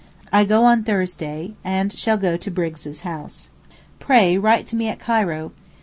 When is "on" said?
0.65-0.83